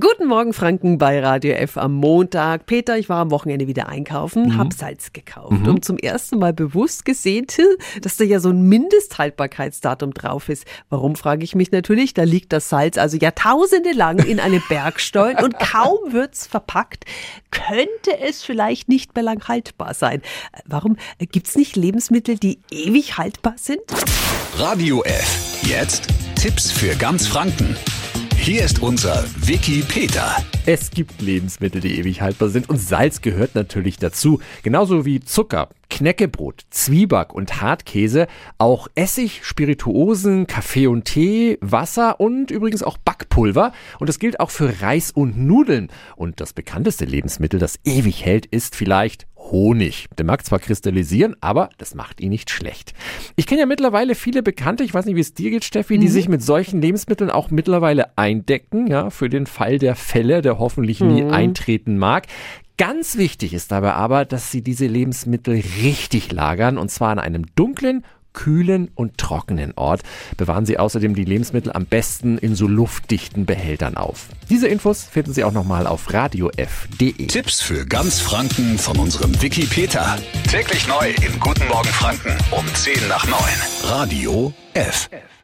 [0.00, 2.66] Guten Morgen Franken bei Radio F am Montag.
[2.66, 4.58] Peter, ich war am Wochenende wieder einkaufen, mhm.
[4.58, 5.68] hab Salz gekauft mhm.
[5.68, 7.46] und zum ersten Mal bewusst gesehen,
[8.02, 10.66] dass da ja so ein Mindesthaltbarkeitsdatum drauf ist.
[10.90, 12.14] Warum, frage ich mich natürlich.
[12.14, 17.04] Da liegt das Salz also jahrtausende lang in einem Bergstollen und kaum wird's verpackt.
[17.50, 20.20] Könnte es vielleicht nicht mehr lang haltbar sein?
[20.66, 23.82] Warum gibt's nicht Lebensmittel, die ewig haltbar sind?
[24.56, 25.62] Radio F.
[25.62, 27.76] Jetzt Tipps für ganz Franken.
[28.46, 30.36] Hier ist unser Wiki Peter.
[30.66, 34.38] Es gibt Lebensmittel, die ewig haltbar sind und Salz gehört natürlich dazu.
[34.62, 42.52] Genauso wie Zucker, Knäckebrot, Zwieback und Hartkäse, auch Essig, Spirituosen, Kaffee und Tee, Wasser und
[42.52, 43.72] übrigens auch Backpulver.
[43.98, 45.88] Und das gilt auch für Reis und Nudeln.
[46.14, 50.06] Und das bekannteste Lebensmittel, das ewig hält, ist vielleicht Honig.
[50.18, 52.94] Der mag zwar kristallisieren, aber das macht ihn nicht schlecht.
[53.36, 56.06] Ich kenne ja mittlerweile viele Bekannte, ich weiß nicht, wie es dir geht, Steffi, die
[56.06, 56.12] mhm.
[56.12, 61.00] sich mit solchen Lebensmitteln auch mittlerweile eindecken, ja, für den Fall der Fälle, der hoffentlich
[61.00, 61.30] nie mhm.
[61.30, 62.26] eintreten mag.
[62.78, 67.46] Ganz wichtig ist dabei aber, dass sie diese Lebensmittel richtig lagern und zwar an einem
[67.54, 68.04] dunklen
[68.36, 70.02] kühlen und trockenen Ort
[70.36, 74.28] bewahren Sie außerdem die Lebensmittel am besten in so luftdichten Behältern auf.
[74.48, 77.26] Diese Infos finden Sie auch nochmal auf radiof.de.
[77.26, 80.16] Tipps für ganz Franken von unserem Wiki Peter.
[80.48, 83.36] Täglich neu in Guten Morgen Franken um 10 nach 9.
[83.82, 85.08] Radio F.
[85.10, 85.35] F.